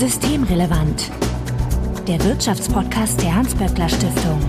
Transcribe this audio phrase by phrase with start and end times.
[0.00, 1.10] Systemrelevant.
[2.08, 4.40] Der Wirtschaftspodcast der Hans-Böckler Stiftung.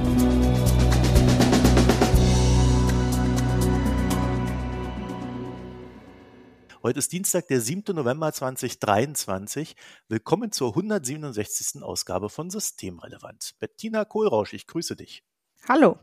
[6.82, 7.94] Heute ist Dienstag, der 7.
[7.94, 9.76] November 2023.
[10.08, 11.84] Willkommen zur 167.
[11.84, 13.56] Ausgabe von Systemrelevant.
[13.60, 15.26] Bettina Kohlrausch, ich grüße dich.
[15.68, 16.00] Hallo.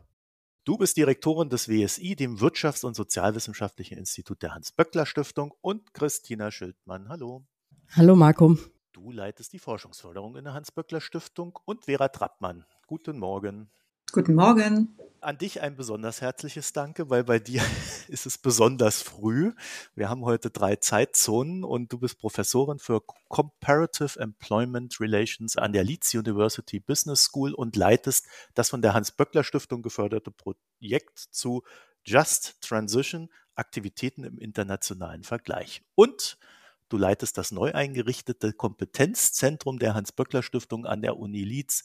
[0.63, 7.09] Du bist Direktorin des WSI, dem Wirtschafts- und Sozialwissenschaftlichen Institut der Hans-Böckler-Stiftung und Christina Schildmann.
[7.09, 7.47] Hallo.
[7.95, 8.55] Hallo Marco.
[8.91, 12.65] Du leitest die Forschungsförderung in der Hans-Böckler-Stiftung und Vera Trappmann.
[12.87, 13.69] Guten Morgen.
[14.11, 14.97] Guten Morgen.
[15.21, 17.61] An dich ein besonders herzliches Danke, weil bei dir
[18.07, 19.53] ist es besonders früh.
[19.93, 25.83] Wir haben heute drei Zeitzonen und du bist Professorin für Comparative Employment Relations an der
[25.83, 28.25] Leeds University Business School und leitest
[28.55, 31.61] das von der Hans-Böckler-Stiftung geförderte Projekt zu
[32.03, 35.83] Just Transition, Aktivitäten im internationalen Vergleich.
[35.93, 36.39] Und
[36.89, 41.83] du leitest das neu eingerichtete Kompetenzzentrum der Hans-Böckler-Stiftung an der Uni Leeds.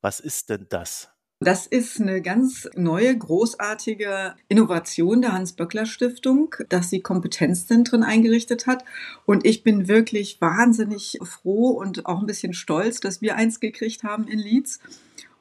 [0.00, 1.12] Was ist denn das?
[1.44, 8.84] Das ist eine ganz neue, großartige Innovation der Hans-Böckler-Stiftung, dass sie Kompetenzzentren eingerichtet hat.
[9.26, 14.04] Und ich bin wirklich wahnsinnig froh und auch ein bisschen stolz, dass wir eins gekriegt
[14.04, 14.78] haben in Leeds.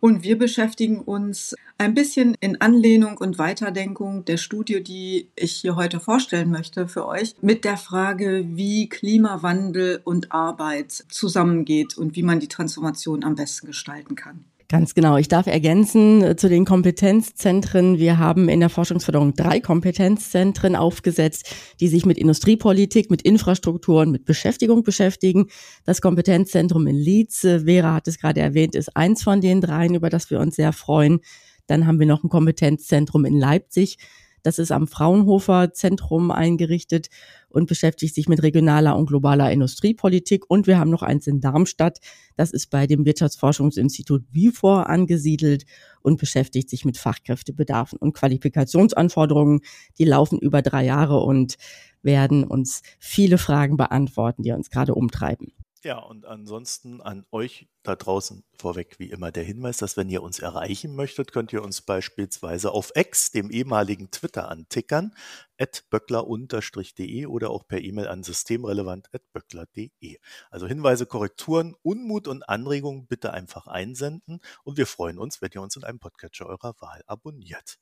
[0.02, 5.76] Und wir beschäftigen uns ein bisschen in Anlehnung und Weiterdenkung der Studie, die ich hier
[5.76, 12.24] heute vorstellen möchte für euch, mit der Frage, wie Klimawandel und Arbeit zusammengeht und wie
[12.24, 14.46] man die Transformation am besten gestalten kann.
[14.72, 15.18] Ganz genau.
[15.18, 18.00] Ich darf ergänzen äh, zu den Kompetenzzentren.
[18.00, 24.12] Wir haben in der Forschungsförderung drei Kompetenzzentren aufgesetzt, die sich mit Industriepolitik, mit Infrastruktur und
[24.12, 25.48] mit Beschäftigung beschäftigen.
[25.84, 30.10] Das Kompetenzzentrum in Leeds, Vera hat es gerade erwähnt, ist eins von den dreien, über
[30.10, 31.20] das wir uns sehr freuen.
[31.68, 33.98] Dann haben wir noch ein Kompetenzzentrum in Leipzig.
[34.44, 37.08] Das ist am Fraunhofer Zentrum eingerichtet
[37.50, 40.50] und beschäftigt sich mit regionaler und globaler Industriepolitik.
[40.50, 42.00] Und wir haben noch eins in Darmstadt.
[42.36, 45.66] Das ist bei dem Wirtschaftsforschungsinstitut WIFOR angesiedelt
[46.02, 49.62] und beschäftigt sich mit Fachkräftebedarfen und Qualifikationsanforderungen.
[49.98, 51.56] Die laufen über drei Jahre und
[52.02, 55.54] werden uns viele Fragen beantworten, die uns gerade umtreiben.
[55.84, 60.22] Ja, und ansonsten an euch da draußen vorweg wie immer der Hinweis, dass wenn ihr
[60.22, 65.16] uns erreichen möchtet, könnt ihr uns beispielsweise auf X, dem ehemaligen Twitter, antickern,
[65.58, 70.20] at böckler-de oder auch per E-Mail an systemrelevant.böckler.de.
[70.52, 75.64] Also Hinweise, Korrekturen, Unmut und Anregungen bitte einfach einsenden und wir freuen uns, wenn ihr
[75.64, 77.80] uns in einem Podcatcher eurer Wahl abonniert.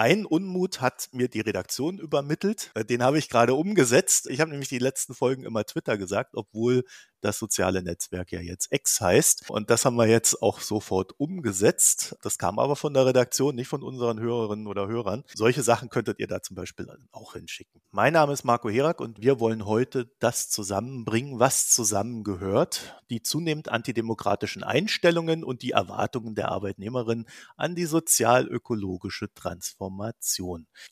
[0.00, 2.70] Ein Unmut hat mir die Redaktion übermittelt.
[2.74, 4.30] Äh, den habe ich gerade umgesetzt.
[4.30, 6.84] Ich habe nämlich die letzten Folgen immer Twitter gesagt, obwohl
[7.20, 9.50] das soziale Netzwerk ja jetzt X heißt.
[9.50, 12.16] Und das haben wir jetzt auch sofort umgesetzt.
[12.22, 15.24] Das kam aber von der Redaktion, nicht von unseren Hörerinnen oder Hörern.
[15.34, 17.82] Solche Sachen könntet ihr da zum Beispiel auch hinschicken.
[17.90, 23.02] Mein Name ist Marco Herak und wir wollen heute das zusammenbringen, was zusammengehört.
[23.10, 27.26] Die zunehmend antidemokratischen Einstellungen und die Erwartungen der Arbeitnehmerin
[27.58, 29.89] an die sozial-ökologische Transformation.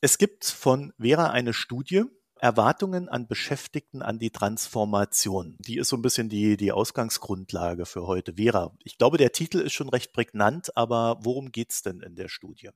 [0.00, 2.04] Es gibt von Vera eine Studie,
[2.41, 5.56] Erwartungen an Beschäftigten an die Transformation.
[5.60, 8.34] Die ist so ein bisschen die, die Ausgangsgrundlage für heute.
[8.36, 12.14] Vera, ich glaube, der Titel ist schon recht prägnant, aber worum geht es denn in
[12.14, 12.70] der Studie?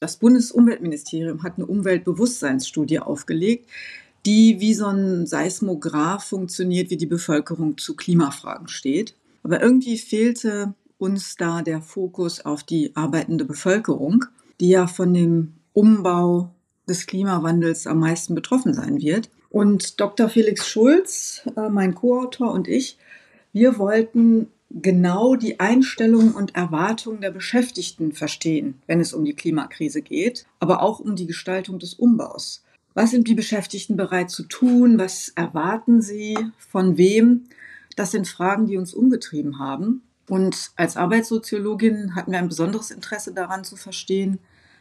[0.00, 3.68] Das Bundesumweltministerium hat eine Umweltbewusstseinsstudie aufgelegt,
[4.26, 9.14] die wie so ein Seismograph funktioniert, wie die Bevölkerung zu Klimafragen steht.
[9.42, 14.26] Aber irgendwie fehlte uns da der Fokus auf die arbeitende Bevölkerung,
[14.60, 16.50] die ja von dem Umbau
[16.88, 19.30] des Klimawandels am meisten betroffen sein wird.
[19.48, 20.28] Und Dr.
[20.28, 22.98] Felix Schulz, äh, mein Co-Autor und ich,
[23.52, 30.02] wir wollten genau die Einstellungen und Erwartungen der Beschäftigten verstehen, wenn es um die Klimakrise
[30.02, 32.62] geht, aber auch um die Gestaltung des Umbaus.
[32.94, 34.98] Was sind die Beschäftigten bereit zu tun?
[34.98, 36.36] Was erwarten sie?
[36.58, 37.44] Von wem?
[37.96, 40.02] Das sind Fragen, die uns umgetrieben haben.
[40.28, 44.38] Und als Arbeitssoziologin hatten wir ein besonderes Interesse daran zu verstehen,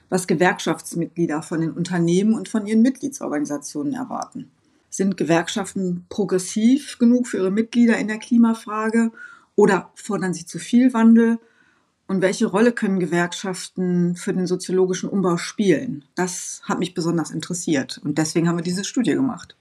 [0.09, 4.51] was Gewerkschaftsmitglieder von den Unternehmen und von ihren Mitgliedsorganisationen erwarten.
[4.89, 9.11] Sind Gewerkschaften progressiv genug für ihre Mitglieder in der Klimafrage
[9.55, 11.37] oder fordern sie zu viel Wandel?
[12.07, 16.05] Und welche Rolle können Gewerkschaften für den soziologischen Umbau spielen?
[16.15, 19.55] Das hat mich besonders interessiert und deswegen haben wir diese Studie gemacht.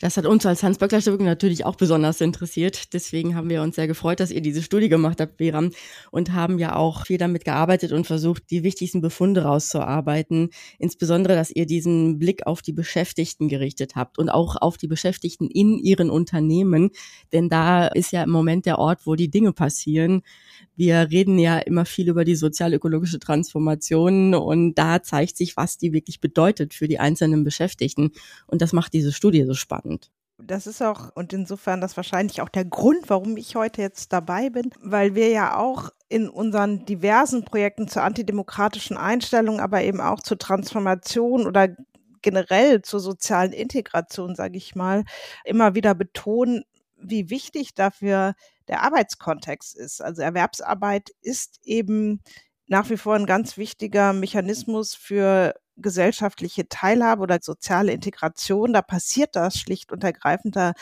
[0.00, 2.92] Das hat uns als Hans-Böckler-Stiftung natürlich auch besonders interessiert.
[2.92, 5.72] Deswegen haben wir uns sehr gefreut, dass ihr diese Studie gemacht habt, Beram,
[6.12, 10.50] und haben ja auch viel damit gearbeitet und versucht, die wichtigsten Befunde rauszuarbeiten.
[10.78, 15.48] Insbesondere, dass ihr diesen Blick auf die Beschäftigten gerichtet habt und auch auf die Beschäftigten
[15.48, 16.90] in ihren Unternehmen.
[17.32, 20.22] Denn da ist ja im Moment der Ort, wo die Dinge passieren.
[20.76, 25.92] Wir reden ja immer viel über die sozial-ökologische Transformation und da zeigt sich, was die
[25.92, 28.12] wirklich bedeutet für die einzelnen Beschäftigten.
[28.46, 29.87] Und das macht diese Studie so spannend.
[30.40, 34.50] Das ist auch, und insofern das wahrscheinlich auch der Grund, warum ich heute jetzt dabei
[34.50, 40.20] bin, weil wir ja auch in unseren diversen Projekten zur antidemokratischen Einstellung, aber eben auch
[40.20, 41.68] zur Transformation oder
[42.22, 45.04] generell zur sozialen Integration, sage ich mal,
[45.44, 46.62] immer wieder betonen,
[46.96, 48.34] wie wichtig dafür
[48.68, 50.00] der Arbeitskontext ist.
[50.00, 52.22] Also Erwerbsarbeit ist eben
[52.68, 58.72] nach wie vor ein ganz wichtiger Mechanismus für gesellschaftliche Teilhabe oder soziale Integration.
[58.72, 60.56] Da passiert das schlicht und ergreifend.
[60.56, 60.72] Da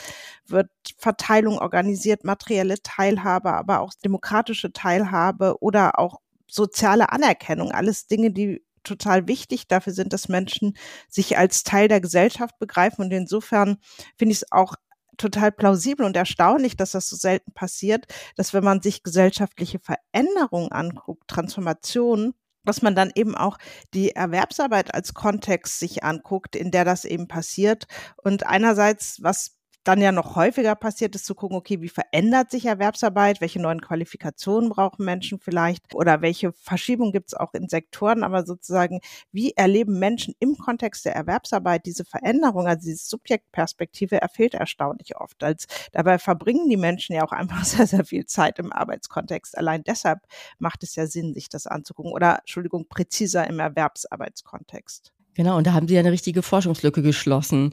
[0.45, 7.71] wird Verteilung organisiert, materielle Teilhabe, aber auch demokratische Teilhabe oder auch soziale Anerkennung.
[7.71, 10.77] Alles Dinge, die total wichtig dafür sind, dass Menschen
[11.09, 13.05] sich als Teil der Gesellschaft begreifen.
[13.05, 13.77] Und insofern
[14.17, 14.75] finde ich es auch
[15.17, 18.05] total plausibel und erstaunlich, dass das so selten passiert,
[18.35, 22.33] dass wenn man sich gesellschaftliche Veränderungen anguckt, Transformationen,
[22.67, 23.57] dass man dann eben auch
[23.93, 27.87] die Erwerbsarbeit als Kontext sich anguckt, in der das eben passiert.
[28.17, 29.56] Und einerseits, was
[29.87, 33.79] dann ja noch häufiger passiert ist, zu gucken, okay, wie verändert sich Erwerbsarbeit, welche neuen
[33.79, 38.99] Qualifikationen brauchen Menschen vielleicht oder welche Verschiebung gibt es auch in Sektoren, aber sozusagen,
[39.31, 45.41] wie erleben Menschen im Kontext der Erwerbsarbeit diese Veränderung, also diese Subjektperspektive erfehlt erstaunlich oft.
[45.41, 49.57] Als dabei verbringen die Menschen ja auch einfach sehr, sehr viel Zeit im Arbeitskontext.
[49.57, 50.19] Allein deshalb
[50.59, 55.13] macht es ja Sinn, sich das anzugucken oder, Entschuldigung, präziser im Erwerbsarbeitskontext.
[55.33, 57.71] Genau, und da haben Sie ja eine richtige Forschungslücke geschlossen.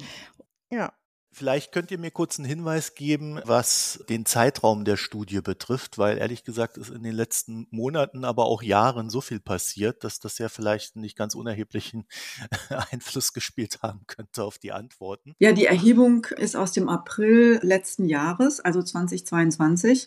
[0.70, 0.92] Ja.
[1.34, 6.18] Vielleicht könnt ihr mir kurz einen Hinweis geben, was den Zeitraum der Studie betrifft, weil
[6.18, 10.38] ehrlich gesagt ist in den letzten Monaten, aber auch Jahren so viel passiert, dass das
[10.38, 12.04] ja vielleicht einen nicht ganz unerheblichen
[12.92, 15.34] Einfluss gespielt haben könnte auf die Antworten.
[15.40, 20.06] Ja, die Erhebung ist aus dem April letzten Jahres, also 2022.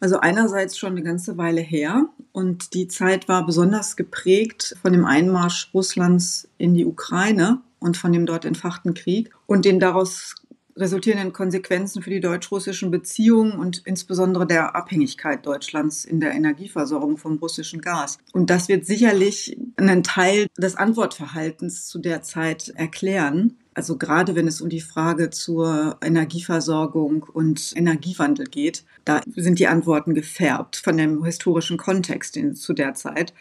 [0.00, 5.04] Also einerseits schon eine ganze Weile her und die Zeit war besonders geprägt von dem
[5.04, 10.36] Einmarsch Russlands in die Ukraine und von dem dort entfachten Krieg und den daraus
[10.78, 17.38] resultierenden Konsequenzen für die deutsch-russischen Beziehungen und insbesondere der Abhängigkeit Deutschlands in der Energieversorgung vom
[17.38, 18.18] russischen Gas.
[18.32, 23.56] Und das wird sicherlich einen Teil des Antwortverhaltens zu der Zeit erklären.
[23.74, 29.68] Also gerade wenn es um die Frage zur Energieversorgung und Energiewandel geht, da sind die
[29.68, 33.32] Antworten gefärbt von dem historischen Kontext in, zu der Zeit.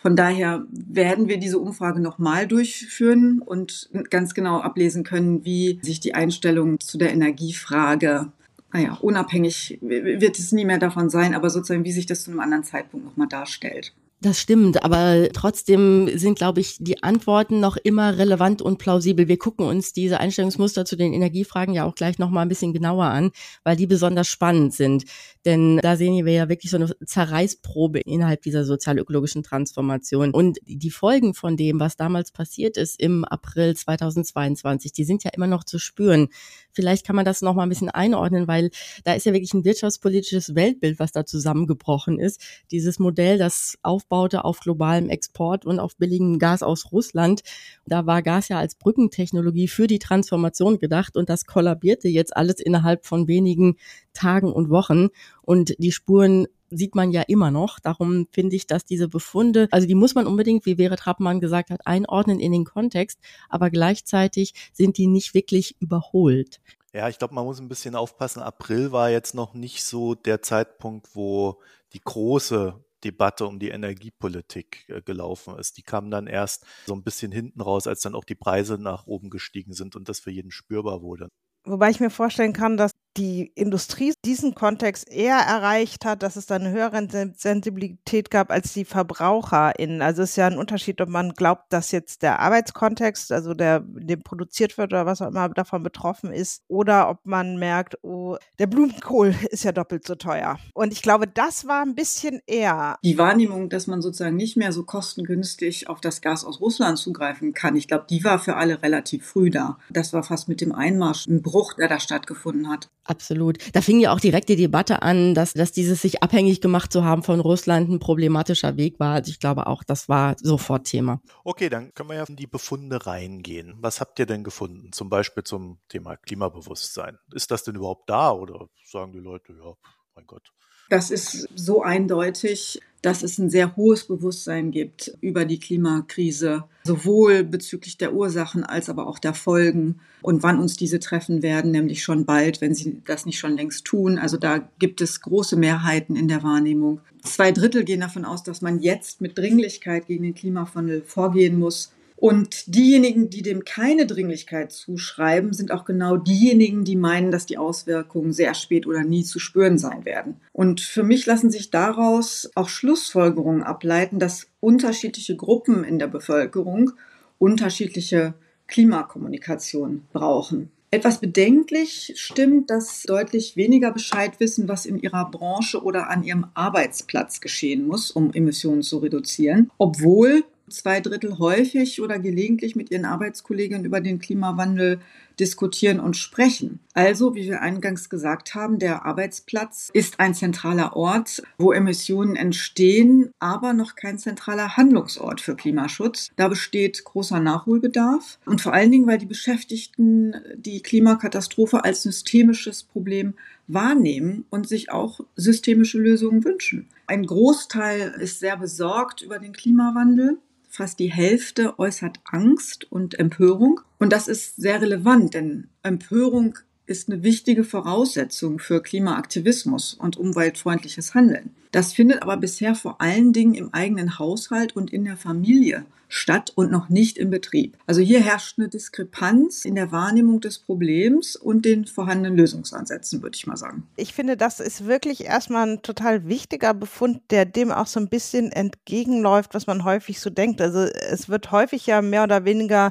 [0.00, 6.00] Von daher werden wir diese Umfrage nochmal durchführen und ganz genau ablesen können, wie sich
[6.00, 8.32] die Einstellung zu der Energiefrage
[8.72, 12.40] naja, unabhängig wird es nie mehr davon sein, aber sozusagen, wie sich das zu einem
[12.40, 13.92] anderen Zeitpunkt nochmal darstellt.
[14.22, 19.28] Das stimmt, aber trotzdem sind, glaube ich, die Antworten noch immer relevant und plausibel.
[19.28, 22.74] Wir gucken uns diese Einstellungsmuster zu den Energiefragen ja auch gleich noch mal ein bisschen
[22.74, 23.30] genauer an,
[23.64, 25.06] weil die besonders spannend sind.
[25.46, 30.32] Denn da sehen wir ja wirklich so eine Zerreißprobe innerhalb dieser sozial-ökologischen Transformation.
[30.32, 35.30] Und die Folgen von dem, was damals passiert ist im April 2022, die sind ja
[35.34, 36.28] immer noch zu spüren.
[36.72, 38.68] Vielleicht kann man das noch mal ein bisschen einordnen, weil
[39.02, 42.42] da ist ja wirklich ein wirtschaftspolitisches Weltbild, was da zusammengebrochen ist.
[42.70, 47.42] Dieses Modell, das auf aufbaute auf globalem Export und auf billigem Gas aus Russland.
[47.86, 52.56] Da war Gas ja als Brückentechnologie für die Transformation gedacht und das kollabierte jetzt alles
[52.56, 53.76] innerhalb von wenigen
[54.12, 55.08] Tagen und Wochen.
[55.42, 57.78] Und die Spuren sieht man ja immer noch.
[57.78, 61.70] Darum finde ich, dass diese Befunde, also die muss man unbedingt, wie Vera Trappmann gesagt
[61.70, 63.18] hat, einordnen in den Kontext,
[63.48, 66.60] aber gleichzeitig sind die nicht wirklich überholt.
[66.92, 68.42] Ja, ich glaube, man muss ein bisschen aufpassen.
[68.42, 71.60] April war jetzt noch nicht so der Zeitpunkt, wo
[71.92, 75.76] die große Debatte um die Energiepolitik äh, gelaufen ist.
[75.76, 79.06] Die kam dann erst so ein bisschen hinten raus, als dann auch die Preise nach
[79.06, 81.28] oben gestiegen sind und das für jeden spürbar wurde.
[81.64, 86.46] Wobei ich mir vorstellen kann, dass die Industrie diesen Kontext eher erreicht hat, dass es
[86.46, 90.02] da eine höhere Sensibilität gab als die VerbraucherInnen.
[90.02, 93.80] Also es ist ja ein Unterschied, ob man glaubt, dass jetzt der Arbeitskontext, also der,
[93.80, 98.36] dem produziert wird oder was auch immer davon betroffen ist, oder ob man merkt, oh,
[98.58, 100.58] der Blumenkohl ist ja doppelt so teuer.
[100.74, 102.96] Und ich glaube, das war ein bisschen eher.
[103.02, 107.54] Die Wahrnehmung, dass man sozusagen nicht mehr so kostengünstig auf das Gas aus Russland zugreifen
[107.54, 109.78] kann, ich glaube, die war für alle relativ früh da.
[109.90, 112.88] Das war fast mit dem Einmarsch ein Bruch, der da stattgefunden hat.
[113.10, 113.58] Absolut.
[113.74, 117.04] Da fing ja auch direkt die Debatte an, dass, dass dieses sich abhängig gemacht zu
[117.04, 119.14] haben von Russland ein problematischer Weg war.
[119.14, 121.20] Also ich glaube auch, das war sofort Thema.
[121.42, 123.74] Okay, dann können wir ja in die Befunde reingehen.
[123.80, 124.92] Was habt ihr denn gefunden?
[124.92, 127.18] Zum Beispiel zum Thema Klimabewusstsein.
[127.34, 129.74] Ist das denn überhaupt da oder sagen die Leute, ja,
[130.14, 130.52] mein Gott.
[130.90, 137.44] Das ist so eindeutig, dass es ein sehr hohes Bewusstsein gibt über die Klimakrise, sowohl
[137.44, 142.02] bezüglich der Ursachen als aber auch der Folgen und wann uns diese treffen werden, nämlich
[142.02, 144.18] schon bald, wenn sie das nicht schon längst tun.
[144.18, 147.00] Also da gibt es große Mehrheiten in der Wahrnehmung.
[147.22, 151.92] Zwei Drittel gehen davon aus, dass man jetzt mit Dringlichkeit gegen den Klimawandel vorgehen muss.
[152.20, 157.56] Und diejenigen, die dem keine Dringlichkeit zuschreiben, sind auch genau diejenigen, die meinen, dass die
[157.56, 160.36] Auswirkungen sehr spät oder nie zu spüren sein werden.
[160.52, 166.90] Und für mich lassen sich daraus auch Schlussfolgerungen ableiten, dass unterschiedliche Gruppen in der Bevölkerung
[167.38, 168.34] unterschiedliche
[168.66, 170.70] Klimakommunikation brauchen.
[170.90, 176.48] Etwas bedenklich stimmt, dass deutlich weniger Bescheid wissen, was in ihrer Branche oder an ihrem
[176.52, 183.04] Arbeitsplatz geschehen muss, um Emissionen zu reduzieren, obwohl zwei Drittel häufig oder gelegentlich mit ihren
[183.04, 185.00] Arbeitskollegen über den Klimawandel
[185.38, 186.80] diskutieren und sprechen.
[186.92, 193.32] Also, wie wir eingangs gesagt haben, der Arbeitsplatz ist ein zentraler Ort, wo Emissionen entstehen,
[193.38, 196.30] aber noch kein zentraler Handlungsort für Klimaschutz.
[196.36, 202.82] Da besteht großer Nachholbedarf und vor allen Dingen, weil die Beschäftigten die Klimakatastrophe als systemisches
[202.82, 203.34] Problem
[203.66, 206.88] wahrnehmen und sich auch systemische Lösungen wünschen.
[207.06, 210.38] Ein Großteil ist sehr besorgt über den Klimawandel
[210.70, 213.80] fast die Hälfte äußert Angst und Empörung.
[213.98, 216.56] Und das ist sehr relevant, denn Empörung
[216.90, 221.50] ist eine wichtige Voraussetzung für Klimaaktivismus und umweltfreundliches Handeln.
[221.70, 226.52] Das findet aber bisher vor allen Dingen im eigenen Haushalt und in der Familie statt
[226.56, 227.78] und noch nicht im Betrieb.
[227.86, 233.36] Also hier herrscht eine Diskrepanz in der Wahrnehmung des Problems und den vorhandenen Lösungsansätzen, würde
[233.36, 233.84] ich mal sagen.
[233.94, 238.08] Ich finde, das ist wirklich erstmal ein total wichtiger Befund, der dem auch so ein
[238.08, 240.60] bisschen entgegenläuft, was man häufig so denkt.
[240.60, 242.90] Also es wird häufig ja mehr oder weniger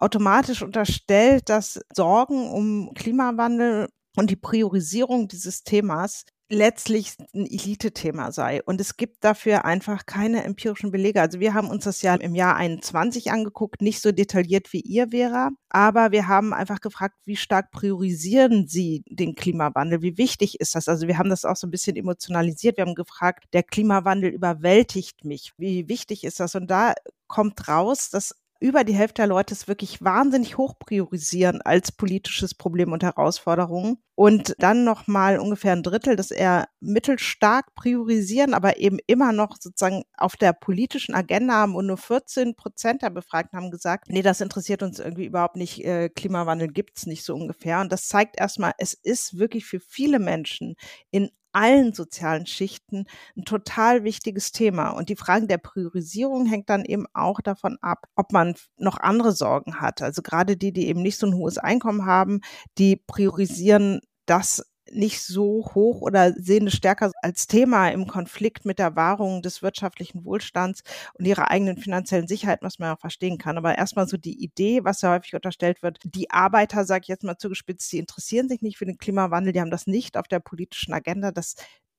[0.00, 8.60] automatisch unterstellt, dass Sorgen um Klimawandel und die Priorisierung dieses Themas letztlich ein Elite-Thema sei.
[8.64, 11.20] Und es gibt dafür einfach keine empirischen Belege.
[11.20, 15.10] Also wir haben uns das ja im Jahr 21 angeguckt, nicht so detailliert wie ihr,
[15.10, 20.02] Vera, aber wir haben einfach gefragt, wie stark priorisieren Sie den Klimawandel?
[20.02, 20.88] Wie wichtig ist das?
[20.88, 22.76] Also wir haben das auch so ein bisschen emotionalisiert.
[22.76, 25.52] Wir haben gefragt, der Klimawandel überwältigt mich.
[25.56, 26.56] Wie wichtig ist das?
[26.56, 26.94] Und da
[27.28, 32.54] kommt raus, dass über die Hälfte der Leute es wirklich wahnsinnig hoch priorisieren als politisches
[32.54, 34.02] Problem und Herausforderung.
[34.14, 40.04] Und dann nochmal ungefähr ein Drittel, das eher mittelstark priorisieren, aber eben immer noch sozusagen
[40.14, 44.42] auf der politischen Agenda haben und nur 14 Prozent der Befragten haben gesagt, nee, das
[44.42, 47.80] interessiert uns irgendwie überhaupt nicht, äh, Klimawandel gibt's nicht so ungefähr.
[47.80, 50.74] Und das zeigt erstmal, es ist wirklich für viele Menschen
[51.10, 54.90] in allen sozialen Schichten ein total wichtiges Thema.
[54.90, 59.32] Und die Frage der Priorisierung hängt dann eben auch davon ab, ob man noch andere
[59.32, 60.02] Sorgen hat.
[60.02, 62.40] Also gerade die, die eben nicht so ein hohes Einkommen haben,
[62.78, 68.78] die priorisieren das nicht so hoch oder sehen es stärker als Thema im Konflikt mit
[68.78, 70.82] der Wahrung des wirtschaftlichen Wohlstands
[71.14, 73.58] und ihrer eigenen finanziellen Sicherheit, was man auch verstehen kann.
[73.58, 77.24] Aber erstmal so die Idee, was ja häufig unterstellt wird, die Arbeiter, sage ich jetzt
[77.24, 80.40] mal zugespitzt, die interessieren sich nicht für den Klimawandel, die haben das nicht auf der
[80.40, 81.54] politischen Agenda, das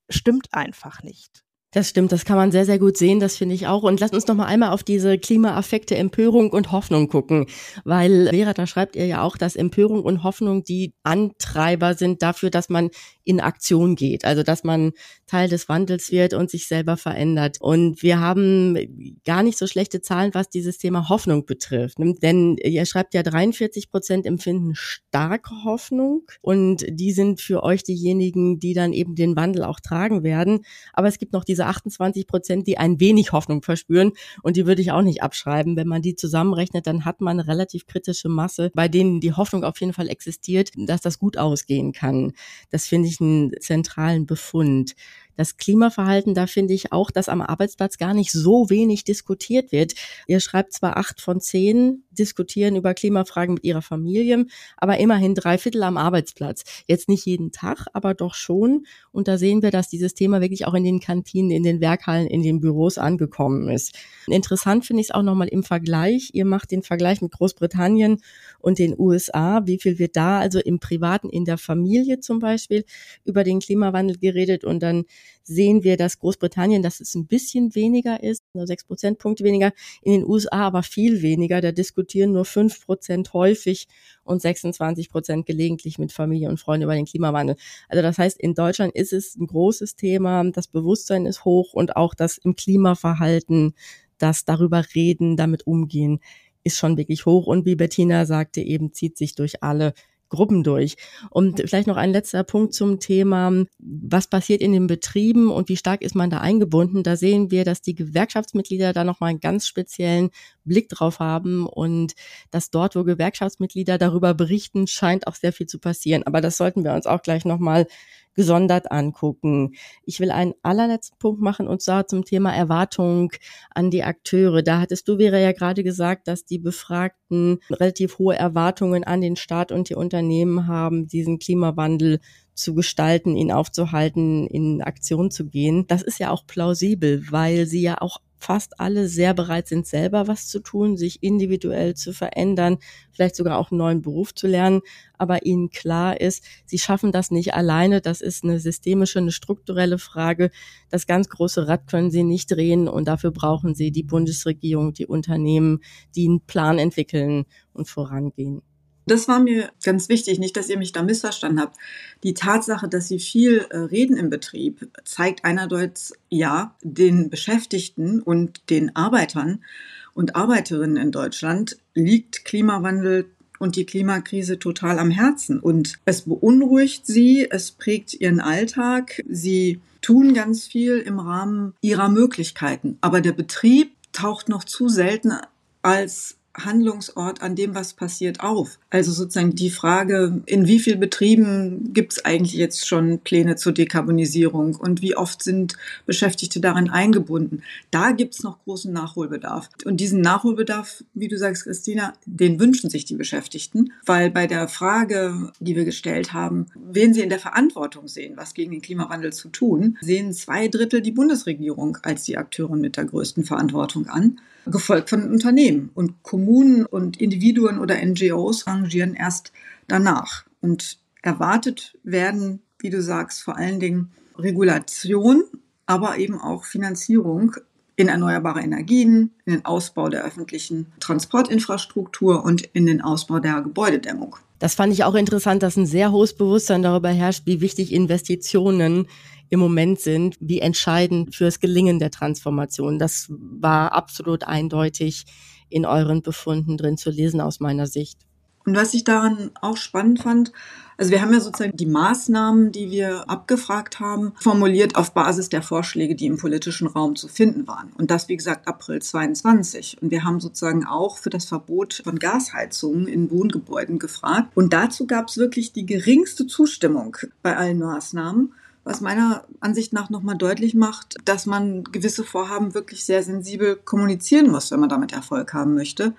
[0.10, 1.44] stimmt einfach nicht.
[1.74, 3.84] Das stimmt, das kann man sehr, sehr gut sehen, das finde ich auch.
[3.84, 7.46] Und lasst uns noch mal einmal auf diese Klimaaffekte Empörung und Hoffnung gucken,
[7.86, 12.50] weil Vera, da schreibt ihr ja auch, dass Empörung und Hoffnung die Antreiber sind dafür,
[12.50, 12.90] dass man
[13.24, 14.92] in Aktion geht, also dass man
[15.32, 17.56] Teil des Wandels wird und sich selber verändert.
[17.62, 18.78] Und wir haben
[19.24, 21.98] gar nicht so schlechte Zahlen, was dieses Thema Hoffnung betrifft.
[22.00, 28.60] Denn ihr schreibt ja 43 Prozent empfinden starke Hoffnung und die sind für euch diejenigen,
[28.60, 30.66] die dann eben den Wandel auch tragen werden.
[30.92, 34.12] Aber es gibt noch diese 28 Prozent, die ein wenig Hoffnung verspüren
[34.44, 35.78] und die würde ich auch nicht abschreiben.
[35.78, 39.64] Wenn man die zusammenrechnet, dann hat man eine relativ kritische Masse, bei denen die Hoffnung
[39.64, 42.34] auf jeden Fall existiert, dass das gut ausgehen kann.
[42.70, 44.94] Das finde ich einen zentralen Befund.
[45.42, 49.96] Das Klimaverhalten, da finde ich auch, dass am Arbeitsplatz gar nicht so wenig diskutiert wird.
[50.28, 54.46] Ihr schreibt zwar acht von zehn diskutieren über Klimafragen mit ihrer Familie,
[54.77, 56.63] aber immerhin drei Viertel am Arbeitsplatz.
[56.88, 58.86] Jetzt nicht jeden Tag, aber doch schon.
[59.12, 62.27] Und da sehen wir, dass dieses Thema wirklich auch in den Kantinen, in den Werkhallen,
[62.27, 63.98] in den Büros angekommen ist.
[64.27, 66.32] Interessant finde ich es auch nochmal im Vergleich.
[66.34, 68.18] Ihr macht den Vergleich mit Großbritannien
[68.60, 69.62] und den USA.
[69.65, 72.86] Wie viel wird da also im Privaten, in der Familie zum Beispiel
[73.24, 75.06] über den Klimawandel geredet und dann
[75.44, 80.12] sehen wir, dass Großbritannien, dass es ein bisschen weniger ist, nur sechs Prozentpunkte weniger, in
[80.12, 81.62] den USA aber viel weniger.
[81.62, 83.88] Da diskutieren nur fünf Prozent häufig
[84.24, 87.55] und 26 Prozent gelegentlich mit Familie und Freunden über den Klimawandel.
[87.89, 91.96] Also das heißt, in Deutschland ist es ein großes Thema, das Bewusstsein ist hoch und
[91.96, 93.74] auch das im Klimaverhalten,
[94.17, 96.20] das darüber reden, damit umgehen,
[96.63, 97.48] ist schon wirklich hoch.
[97.48, 99.93] Und wie Bettina sagte, eben zieht sich durch alle
[100.32, 100.96] Gruppen durch.
[101.30, 105.78] Und vielleicht noch ein letzter Punkt zum Thema, was passiert in den Betrieben und wie
[105.78, 107.04] stark ist man da eingebunden.
[107.04, 110.32] Da sehen wir, dass die Gewerkschaftsmitglieder da nochmal einen ganz speziellen
[110.64, 112.14] Blick drauf haben und
[112.50, 116.24] dass dort, wo Gewerkschaftsmitglieder darüber berichten, scheint auch sehr viel zu passieren.
[116.24, 117.86] Aber das sollten wir uns auch gleich nochmal
[118.34, 119.74] gesondert angucken.
[120.06, 123.32] Ich will einen allerletzten Punkt machen und zwar zum Thema Erwartung
[123.74, 124.62] an die Akteure.
[124.62, 129.36] Da hattest du, Vera, ja gerade gesagt, dass die Befragten relativ hohe Erwartungen an den
[129.36, 132.20] Staat und die Unternehmen haben, diesen Klimawandel
[132.54, 135.86] zu gestalten, ihn aufzuhalten, in Aktion zu gehen.
[135.88, 140.28] Das ist ja auch plausibel, weil sie ja auch fast alle sehr bereit sind, selber
[140.28, 142.78] was zu tun, sich individuell zu verändern,
[143.12, 144.82] vielleicht sogar auch einen neuen Beruf zu lernen,
[145.18, 148.02] aber ihnen klar ist, sie schaffen das nicht alleine.
[148.02, 150.50] Das ist eine systemische, eine strukturelle Frage.
[150.90, 155.06] Das ganz große Rad können sie nicht drehen und dafür brauchen sie die Bundesregierung, die
[155.06, 155.80] Unternehmen,
[156.16, 158.64] die einen Plan entwickeln und vorangehen.
[159.12, 161.75] Das war mir ganz wichtig, nicht, dass ihr mich da missverstanden habt.
[162.24, 168.70] Die Tatsache, dass sie viel äh, reden im Betrieb, zeigt einerseits ja den Beschäftigten und
[168.70, 169.65] den Arbeitern
[170.13, 173.25] und Arbeiterinnen in Deutschland liegt Klimawandel
[173.60, 175.60] und die Klimakrise total am Herzen.
[175.60, 179.22] Und es beunruhigt sie, es prägt ihren Alltag.
[179.27, 182.98] Sie tun ganz viel im Rahmen ihrer Möglichkeiten.
[183.01, 185.34] Aber der Betrieb taucht noch zu selten
[185.82, 188.79] als Handlungsort an dem, was passiert, auf?
[188.89, 193.72] Also sozusagen die Frage, in wie vielen Betrieben gibt es eigentlich jetzt schon Pläne zur
[193.72, 197.63] Dekarbonisierung und wie oft sind Beschäftigte darin eingebunden?
[197.89, 199.70] Da gibt es noch großen Nachholbedarf.
[199.86, 204.67] Und diesen Nachholbedarf, wie du sagst, Christina, den wünschen sich die Beschäftigten, weil bei der
[204.67, 209.34] Frage, die wir gestellt haben, wen sie in der Verantwortung sehen, was gegen den Klimawandel
[209.34, 214.39] zu tun, sehen zwei Drittel die Bundesregierung als die Akteurin mit der größten Verantwortung an
[214.65, 215.89] gefolgt von Unternehmen.
[215.96, 216.41] Und Kommunen
[216.86, 219.52] und Individuen oder NGOs rangieren erst
[219.88, 220.46] danach.
[220.62, 225.44] Und erwartet werden, wie du sagst, vor allen Dingen Regulation,
[225.86, 227.56] aber eben auch Finanzierung
[227.96, 234.36] in erneuerbare Energien, in den Ausbau der öffentlichen Transportinfrastruktur und in den Ausbau der Gebäudedämmung.
[234.60, 239.08] Das fand ich auch interessant, dass ein sehr hohes Bewusstsein darüber herrscht, wie wichtig Investitionen
[239.50, 242.98] im Moment sind, wie entscheidend fürs Gelingen der Transformation.
[242.98, 245.26] Das war absolut eindeutig
[245.72, 248.20] in euren Befunden drin zu lesen aus meiner Sicht.
[248.66, 250.51] Und was ich daran auch spannend fand,
[250.98, 255.63] also wir haben ja sozusagen die Maßnahmen, die wir abgefragt haben, formuliert auf Basis der
[255.63, 257.92] Vorschläge, die im politischen Raum zu finden waren.
[257.98, 259.98] Und das, wie gesagt, April 22.
[260.00, 264.51] Und wir haben sozusagen auch für das Verbot von Gasheizungen in Wohngebäuden gefragt.
[264.53, 270.09] Und dazu gab es wirklich die geringste Zustimmung bei allen Maßnahmen was meiner Ansicht nach
[270.09, 275.13] nochmal deutlich macht, dass man gewisse Vorhaben wirklich sehr sensibel kommunizieren muss, wenn man damit
[275.13, 276.13] Erfolg haben möchte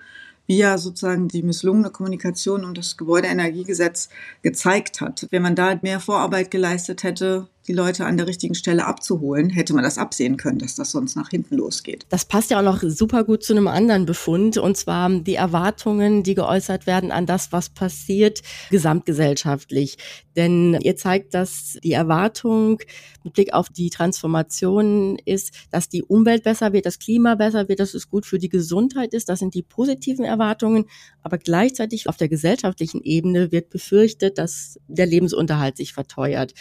[0.47, 4.09] wie ja sozusagen die misslungene Kommunikation und das Gebäudeenergiegesetz
[4.41, 5.27] gezeigt hat.
[5.29, 9.73] Wenn man da mehr Vorarbeit geleistet hätte, die Leute an der richtigen Stelle abzuholen, hätte
[9.73, 12.05] man das absehen können, dass das sonst nach hinten losgeht.
[12.09, 16.23] Das passt ja auch noch super gut zu einem anderen Befund, und zwar die Erwartungen,
[16.23, 19.97] die geäußert werden an das, was passiert gesamtgesellschaftlich.
[20.35, 22.79] Denn ihr zeigt, dass die Erwartung
[23.23, 27.79] mit Blick auf die Transformation ist, dass die Umwelt besser wird, das Klima besser wird,
[27.79, 29.29] dass es gut für die Gesundheit ist.
[29.29, 30.85] Das sind die positiven Erwartungen.
[31.21, 36.53] Aber gleichzeitig auf der gesellschaftlichen Ebene wird befürchtet, dass der Lebensunterhalt sich verteuert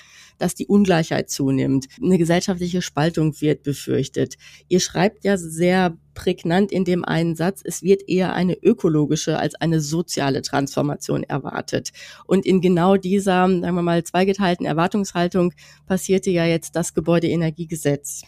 [0.42, 1.86] dass die Ungleichheit zunimmt.
[2.02, 4.34] Eine gesellschaftliche Spaltung wird befürchtet.
[4.68, 9.54] Ihr schreibt ja sehr prägnant in dem einen Satz, es wird eher eine ökologische als
[9.54, 11.90] eine soziale Transformation erwartet.
[12.26, 15.52] Und in genau dieser, sagen wir mal, zweigeteilten Erwartungshaltung
[15.86, 18.22] passierte ja jetzt das Gebäudeenergiegesetz.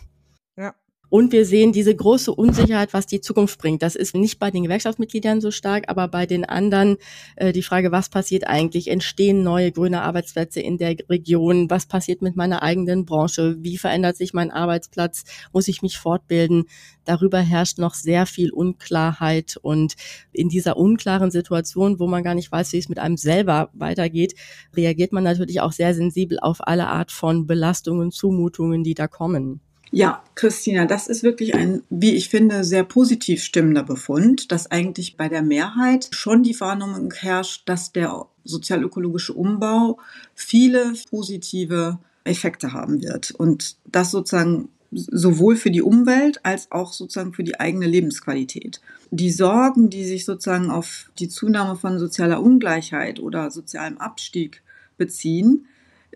[1.14, 3.82] Und wir sehen diese große Unsicherheit, was die Zukunft bringt.
[3.82, 6.96] Das ist nicht bei den Gewerkschaftsmitgliedern so stark, aber bei den anderen
[7.36, 8.88] äh, die Frage, was passiert eigentlich?
[8.88, 11.70] Entstehen neue grüne Arbeitsplätze in der Region?
[11.70, 13.54] Was passiert mit meiner eigenen Branche?
[13.60, 15.22] Wie verändert sich mein Arbeitsplatz?
[15.52, 16.64] Muss ich mich fortbilden?
[17.04, 19.94] Darüber herrscht noch sehr viel Unklarheit und
[20.32, 24.34] in dieser unklaren Situation, wo man gar nicht weiß, wie es mit einem selber weitergeht,
[24.74, 29.60] reagiert man natürlich auch sehr sensibel auf alle Art von Belastungen, Zumutungen, die da kommen.
[29.96, 35.16] Ja, Christina, das ist wirklich ein, wie ich finde, sehr positiv stimmender Befund, dass eigentlich
[35.16, 40.00] bei der Mehrheit schon die Wahrnehmung herrscht, dass der sozialökologische Umbau
[40.34, 47.32] viele positive Effekte haben wird und das sozusagen sowohl für die Umwelt als auch sozusagen
[47.32, 48.80] für die eigene Lebensqualität.
[49.12, 54.64] Die Sorgen, die sich sozusagen auf die Zunahme von sozialer Ungleichheit oder sozialem Abstieg
[54.98, 55.66] beziehen,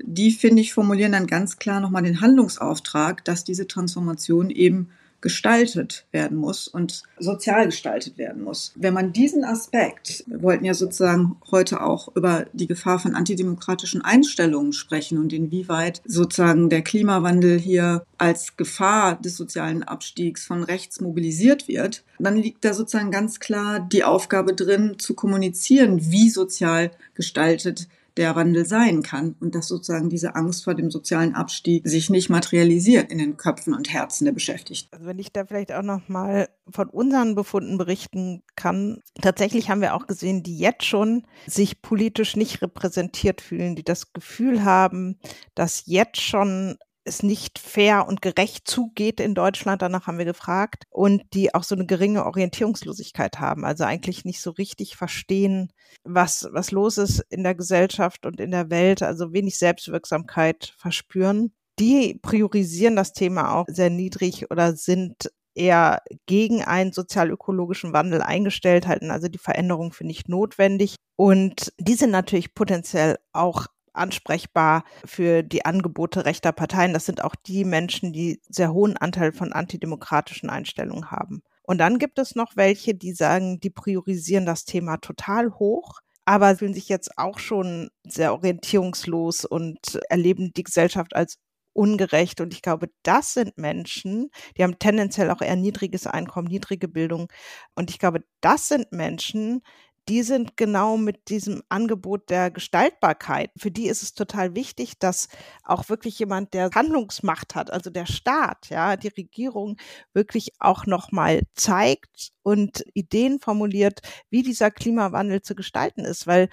[0.03, 4.89] die, finde ich, formulieren dann ganz klar nochmal den Handlungsauftrag, dass diese Transformation eben
[5.21, 8.73] gestaltet werden muss und sozial gestaltet werden muss.
[8.77, 14.03] Wenn man diesen Aspekt, wir wollten ja sozusagen heute auch über die Gefahr von antidemokratischen
[14.03, 21.01] Einstellungen sprechen und inwieweit sozusagen der Klimawandel hier als Gefahr des sozialen Abstiegs von rechts
[21.01, 26.93] mobilisiert wird, dann liegt da sozusagen ganz klar die Aufgabe drin, zu kommunizieren, wie sozial
[27.15, 32.11] gestaltet der Wandel sein kann und dass sozusagen diese Angst vor dem sozialen Abstieg sich
[32.11, 34.89] nicht materialisiert in den Köpfen und Herzen der Beschäftigten.
[34.93, 39.81] Also wenn ich da vielleicht auch noch mal von unseren Befunden berichten kann, tatsächlich haben
[39.81, 45.19] wir auch gesehen, die jetzt schon sich politisch nicht repräsentiert fühlen, die das Gefühl haben,
[45.55, 50.85] dass jetzt schon es nicht fair und gerecht zugeht in Deutschland, danach haben wir gefragt,
[50.91, 55.73] und die auch so eine geringe Orientierungslosigkeit haben, also eigentlich nicht so richtig verstehen,
[56.05, 61.53] was, was los ist in der Gesellschaft und in der Welt, also wenig Selbstwirksamkeit verspüren.
[61.79, 68.87] Die priorisieren das Thema auch sehr niedrig oder sind eher gegen einen sozial-ökologischen Wandel eingestellt
[68.87, 70.97] halten, also die Veränderung finde ich notwendig.
[71.17, 73.67] Und die sind natürlich potenziell auch
[73.99, 76.93] ansprechbar für die Angebote rechter Parteien.
[76.93, 81.43] Das sind auch die Menschen, die sehr hohen Anteil von antidemokratischen Einstellungen haben.
[81.63, 86.57] Und dann gibt es noch welche, die sagen, die priorisieren das Thema total hoch, aber
[86.57, 91.39] fühlen sich jetzt auch schon sehr orientierungslos und erleben die Gesellschaft als
[91.73, 92.41] ungerecht.
[92.41, 97.31] Und ich glaube, das sind Menschen, die haben tendenziell auch eher niedriges Einkommen, niedrige Bildung.
[97.75, 99.63] Und ich glaube, das sind Menschen,
[100.09, 103.51] die sind genau mit diesem Angebot der Gestaltbarkeit.
[103.59, 105.29] Für die ist es total wichtig, dass
[105.63, 109.77] auch wirklich jemand, der Handlungsmacht hat, also der Staat, ja, die Regierung
[110.15, 116.27] wirklich auch nochmal zeigt und Ideen formuliert, wie dieser Klimawandel zu gestalten ist.
[116.27, 116.49] Weil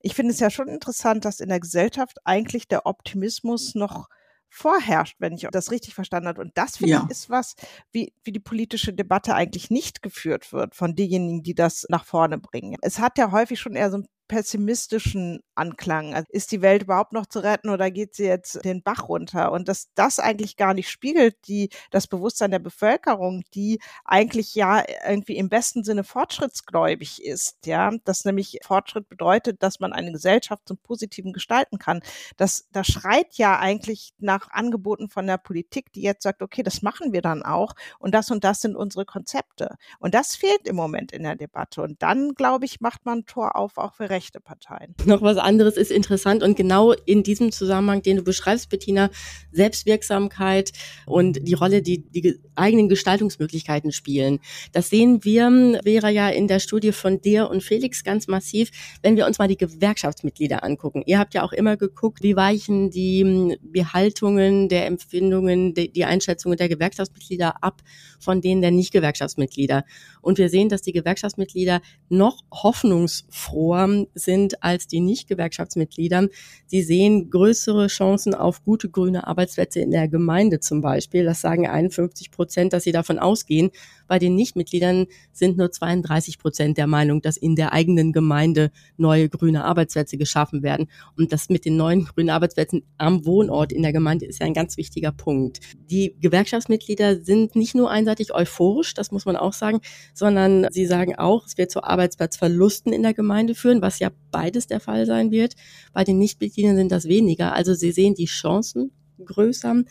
[0.00, 4.08] ich finde es ja schon interessant, dass in der Gesellschaft eigentlich der Optimismus noch
[4.50, 6.40] vorherrscht, wenn ich das richtig verstanden habe.
[6.40, 7.02] Und das finde ja.
[7.04, 7.54] ich ist was,
[7.92, 12.38] wie, wie die politische Debatte eigentlich nicht geführt wird von denjenigen, die das nach vorne
[12.38, 12.76] bringen.
[12.82, 16.14] Es hat ja häufig schon eher so ein pessimistischen Anklang.
[16.14, 19.50] Also ist die Welt überhaupt noch zu retten oder geht sie jetzt den Bach runter?
[19.50, 24.84] Und dass das eigentlich gar nicht spiegelt, die, das Bewusstsein der Bevölkerung, die eigentlich ja
[25.08, 30.68] irgendwie im besten Sinne fortschrittsgläubig ist, ja, dass nämlich Fortschritt bedeutet, dass man eine Gesellschaft
[30.68, 32.00] zum Positiven gestalten kann.
[32.36, 36.82] Das, das schreit ja eigentlich nach Angeboten von der Politik, die jetzt sagt, okay, das
[36.82, 39.76] machen wir dann auch und das und das sind unsere Konzepte.
[39.98, 41.82] Und das fehlt im Moment in der Debatte.
[41.82, 44.96] Und dann, glaube ich, macht man Tor auf auch für rechte Parteien.
[45.04, 49.10] Noch was anderes ist interessant und genau in diesem Zusammenhang, den du beschreibst, Bettina,
[49.52, 50.72] Selbstwirksamkeit
[51.06, 54.40] und die Rolle, die die eigenen Gestaltungsmöglichkeiten spielen.
[54.72, 55.48] Das sehen wir,
[55.84, 58.70] wäre ja in der Studie von dir und Felix ganz massiv,
[59.02, 61.04] wenn wir uns mal die Gewerkschaftsmitglieder angucken.
[61.06, 66.68] Ihr habt ja auch immer geguckt, wie weichen die Behaltungen der Empfindungen, die Einschätzungen der
[66.68, 67.82] Gewerkschaftsmitglieder ab
[68.18, 69.84] von denen der Nicht-Gewerkschaftsmitglieder.
[70.20, 76.28] Und wir sehen, dass die Gewerkschaftsmitglieder noch hoffnungsfroher sind als die Nicht-Gewerkschaftsmitglieder.
[76.66, 81.24] Sie sehen größere Chancen auf gute grüne Arbeitsplätze in der Gemeinde zum Beispiel.
[81.24, 83.70] Das sagen 51 Prozent, dass sie davon ausgehen.
[84.08, 89.28] Bei den Nichtmitgliedern sind nur 32 Prozent der Meinung, dass in der eigenen Gemeinde neue
[89.28, 90.88] grüne Arbeitsplätze geschaffen werden.
[91.16, 94.54] Und das mit den neuen grünen Arbeitsplätzen am Wohnort in der Gemeinde ist ja ein
[94.54, 95.60] ganz wichtiger Punkt.
[95.90, 99.80] Die Gewerkschaftsmitglieder sind nicht nur einseitig euphorisch, das muss man auch sagen,
[100.14, 104.66] sondern sie sagen auch, es wird zu Arbeitsplatzverlusten in der Gemeinde führen, was ja beides
[104.66, 105.54] der Fall sein wird.
[105.92, 107.52] Bei den Nichtmitgliedern sind das weniger.
[107.52, 108.92] Also sie sehen die Chancen
[109.24, 109.82] größer,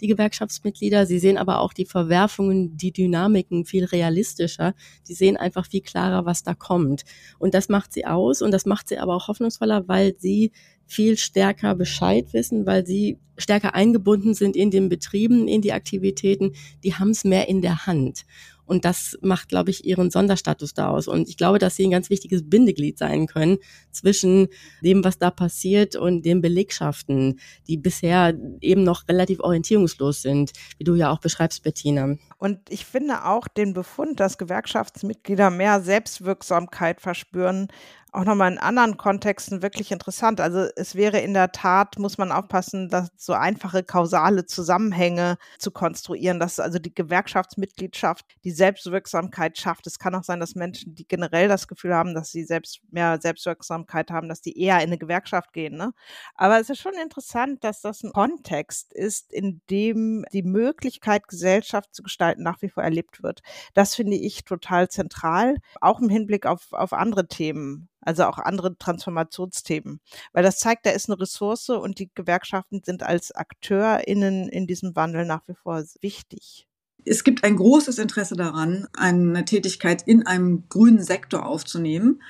[0.00, 1.06] die Gewerkschaftsmitglieder.
[1.06, 4.74] Sie sehen aber auch die Verwerfungen, die Dynamiken viel realistischer.
[5.02, 7.04] Sie sehen einfach viel klarer, was da kommt.
[7.38, 10.52] Und das macht sie aus und das macht sie aber auch hoffnungsvoller, weil sie
[10.86, 16.52] viel stärker Bescheid wissen, weil sie stärker eingebunden sind in den Betrieben, in die Aktivitäten.
[16.84, 18.24] Die haben es mehr in der Hand.
[18.66, 21.08] Und das macht, glaube ich, ihren Sonderstatus da aus.
[21.08, 23.58] Und ich glaube, dass sie ein ganz wichtiges Bindeglied sein können
[23.90, 24.48] zwischen
[24.82, 30.84] dem, was da passiert und den Belegschaften, die bisher eben noch relativ orientierungslos sind, wie
[30.84, 32.16] du ja auch beschreibst, Bettina.
[32.38, 37.68] Und ich finde auch den Befund, dass Gewerkschaftsmitglieder mehr Selbstwirksamkeit verspüren,
[38.16, 40.40] auch nochmal in anderen Kontexten wirklich interessant.
[40.40, 45.70] Also es wäre in der Tat, muss man aufpassen, dass so einfache kausale Zusammenhänge zu
[45.70, 49.86] konstruieren, dass also die Gewerkschaftsmitgliedschaft die Selbstwirksamkeit schafft.
[49.86, 53.20] Es kann auch sein, dass Menschen, die generell das Gefühl haben, dass sie selbst mehr
[53.20, 55.76] Selbstwirksamkeit haben, dass die eher in eine Gewerkschaft gehen.
[55.76, 55.92] Ne?
[56.34, 61.94] Aber es ist schon interessant, dass das ein Kontext ist, in dem die Möglichkeit, Gesellschaft
[61.94, 63.40] zu gestalten, nach wie vor erlebt wird.
[63.74, 68.78] Das finde ich total zentral, auch im Hinblick auf, auf andere Themen also auch andere
[68.78, 70.00] Transformationsthemen.
[70.32, 74.94] Weil das zeigt, da ist eine Ressource und die Gewerkschaften sind als AkteurInnen in diesem
[74.94, 76.68] Wandel nach wie vor wichtig.
[77.06, 82.20] Es gibt ein großes Interesse daran, eine Tätigkeit in einem grünen Sektor aufzunehmen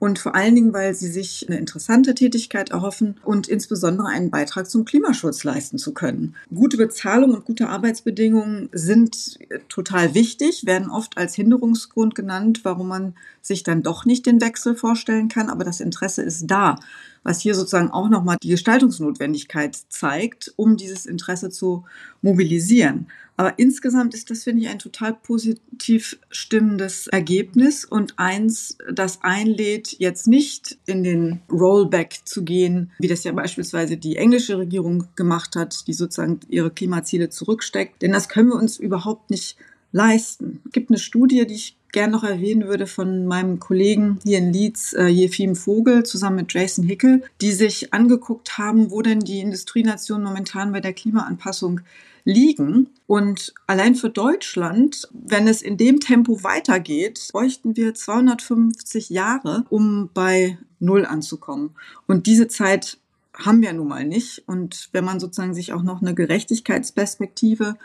[0.00, 4.70] und vor allen Dingen, weil sie sich eine interessante Tätigkeit erhoffen und insbesondere einen Beitrag
[4.70, 6.36] zum Klimaschutz leisten zu können.
[6.54, 13.14] Gute Bezahlung und gute Arbeitsbedingungen sind total wichtig, werden oft als Hinderungsgrund genannt, warum man
[13.48, 16.78] sich dann doch nicht den Wechsel vorstellen kann, aber das Interesse ist da,
[17.24, 21.84] was hier sozusagen auch nochmal die Gestaltungsnotwendigkeit zeigt, um dieses Interesse zu
[22.22, 23.08] mobilisieren.
[23.36, 29.94] Aber insgesamt ist das, finde ich, ein total positiv stimmendes Ergebnis und eins, das einlädt,
[30.00, 35.54] jetzt nicht in den Rollback zu gehen, wie das ja beispielsweise die englische Regierung gemacht
[35.54, 38.02] hat, die sozusagen ihre Klimaziele zurücksteckt.
[38.02, 39.56] Denn das können wir uns überhaupt nicht
[39.92, 40.60] leisten.
[40.66, 44.52] Es gibt eine Studie, die ich gern noch erwähnen würde von meinem Kollegen hier in
[44.52, 49.40] Leeds, äh, Jefim Vogel, zusammen mit Jason Hickel, die sich angeguckt haben, wo denn die
[49.40, 51.80] Industrienationen momentan bei der Klimaanpassung
[52.24, 52.90] liegen.
[53.06, 60.10] Und allein für Deutschland, wenn es in dem Tempo weitergeht, bräuchten wir 250 Jahre, um
[60.12, 61.70] bei Null anzukommen.
[62.06, 62.98] Und diese Zeit
[63.32, 64.42] haben wir nun mal nicht.
[64.46, 67.76] Und wenn man sozusagen sich auch noch eine Gerechtigkeitsperspektive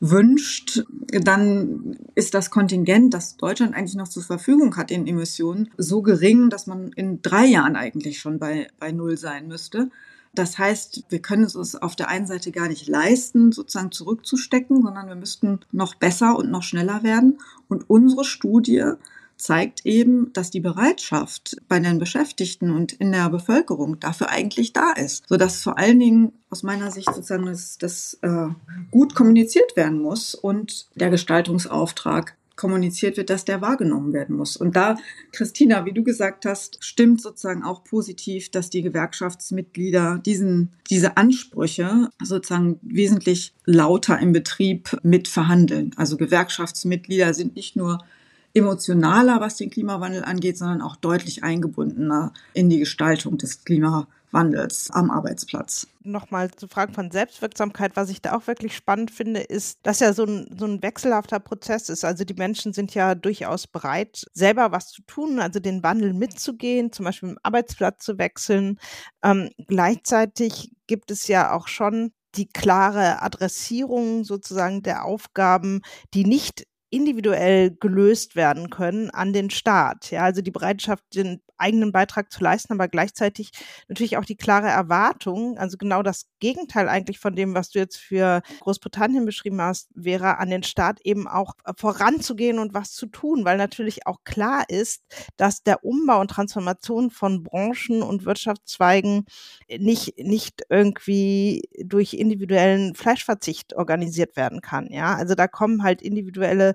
[0.00, 6.00] wünscht, dann ist das Kontingent, das Deutschland eigentlich noch zur Verfügung hat in Emissionen, so
[6.00, 9.90] gering, dass man in drei Jahren eigentlich schon bei, bei Null sein müsste.
[10.34, 14.82] Das heißt, wir können es uns auf der einen Seite gar nicht leisten, sozusagen zurückzustecken,
[14.82, 17.38] sondern wir müssten noch besser und noch schneller werden.
[17.68, 18.92] Und unsere Studie
[19.40, 24.92] zeigt eben, dass die Bereitschaft bei den Beschäftigten und in der Bevölkerung dafür eigentlich da
[24.92, 28.48] ist, sodass vor allen Dingen aus meiner Sicht sozusagen das, das äh,
[28.90, 34.54] gut kommuniziert werden muss und der Gestaltungsauftrag kommuniziert wird, dass der wahrgenommen werden muss.
[34.54, 34.96] Und da,
[35.32, 42.10] Christina, wie du gesagt hast, stimmt sozusagen auch positiv, dass die Gewerkschaftsmitglieder diesen, diese Ansprüche
[42.22, 45.92] sozusagen wesentlich lauter im Betrieb mitverhandeln.
[45.96, 48.04] Also Gewerkschaftsmitglieder sind nicht nur
[48.54, 54.08] emotionaler, was den Klimawandel angeht, sondern auch deutlich eingebundener in die Gestaltung des Klimawandels.
[54.32, 55.86] Wandels am Arbeitsplatz.
[56.02, 60.12] Nochmal zu Fragen von Selbstwirksamkeit, was ich da auch wirklich spannend finde, ist, dass ja
[60.12, 62.04] so ein, so ein wechselhafter Prozess ist.
[62.04, 66.92] Also die Menschen sind ja durchaus bereit, selber was zu tun, also den Wandel mitzugehen,
[66.92, 68.78] zum Beispiel im Arbeitsplatz zu wechseln.
[69.22, 75.80] Ähm, gleichzeitig gibt es ja auch schon die klare Adressierung sozusagen der Aufgaben,
[76.14, 80.10] die nicht individuell gelöst werden können an den Staat.
[80.10, 83.50] Ja, also die Bereitschaft, den eigenen Beitrag zu leisten, aber gleichzeitig
[83.88, 87.98] natürlich auch die klare Erwartung, also genau das Gegenteil eigentlich von dem, was du jetzt
[87.98, 93.06] für Großbritannien beschrieben hast, wäre an den Staat eben auch äh, voranzugehen und was zu
[93.06, 95.02] tun, weil natürlich auch klar ist,
[95.36, 99.26] dass der Umbau und Transformation von Branchen und Wirtschaftszweigen
[99.68, 104.88] nicht, nicht irgendwie durch individuellen Fleischverzicht organisiert werden kann.
[104.90, 106.74] Ja, also da kommen halt individuelle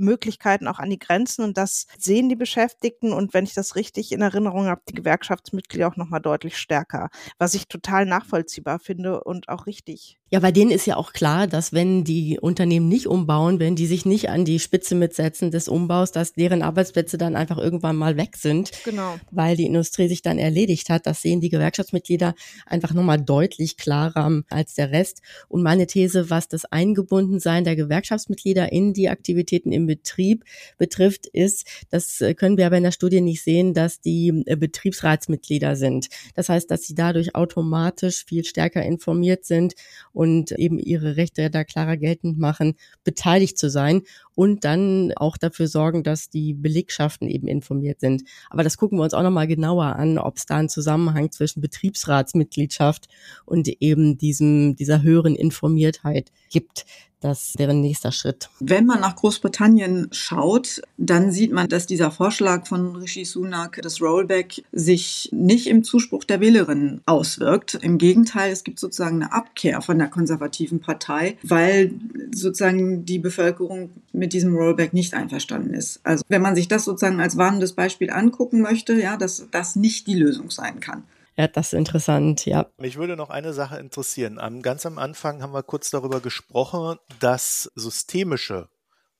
[0.00, 4.12] Möglichkeiten auch an die Grenzen und das sehen die Beschäftigten und wenn ich das richtig
[4.12, 9.48] in Erinnerung habe, die Gewerkschaftsmitglieder auch nochmal deutlich stärker, was ich total nachvollziehbar finde und
[9.48, 10.20] auch richtig.
[10.32, 13.86] Ja, bei denen ist ja auch klar, dass wenn die Unternehmen nicht umbauen, wenn die
[13.86, 18.16] sich nicht an die Spitze mitsetzen des Umbaus, dass deren Arbeitsplätze dann einfach irgendwann mal
[18.16, 19.16] weg sind, genau.
[19.32, 21.06] weil die Industrie sich dann erledigt hat.
[21.06, 25.20] Das sehen die Gewerkschaftsmitglieder einfach nochmal deutlich klarer als der Rest.
[25.48, 30.44] Und meine These, was das Eingebundensein der Gewerkschaftsmitglieder in die Aktivitäten im Betrieb
[30.78, 35.74] betrifft, ist, das können wir aber in der Studie nicht sehen, dass die äh, Betriebsratsmitglieder
[35.74, 36.08] sind.
[36.36, 39.74] Das heißt, dass sie dadurch automatisch viel stärker informiert sind
[40.12, 44.02] und eben ihre Rechte da klarer geltend machen, beteiligt zu sein
[44.40, 48.22] und dann auch dafür sorgen, dass die Belegschaften eben informiert sind.
[48.48, 51.60] Aber das gucken wir uns auch nochmal genauer an, ob es da einen Zusammenhang zwischen
[51.60, 53.08] Betriebsratsmitgliedschaft
[53.44, 56.86] und eben diesem, dieser höheren Informiertheit gibt.
[57.20, 58.48] Das wäre ein nächster Schritt.
[58.60, 64.00] Wenn man nach Großbritannien schaut, dann sieht man, dass dieser Vorschlag von Rishi Sunak, das
[64.00, 67.74] Rollback, sich nicht im Zuspruch der Wählerinnen auswirkt.
[67.74, 71.92] Im Gegenteil, es gibt sozusagen eine Abkehr von der konservativen Partei, weil
[72.34, 76.00] sozusagen die Bevölkerung mit diesem Rollback nicht einverstanden ist.
[76.04, 80.06] Also wenn man sich das sozusagen als warnendes Beispiel angucken möchte, ja, dass das nicht
[80.06, 81.04] die Lösung sein kann.
[81.36, 82.66] Ja, das ist interessant, ja.
[82.78, 84.38] Mich würde noch eine Sache interessieren.
[84.62, 88.68] ganz am Anfang haben wir kurz darüber gesprochen, dass systemische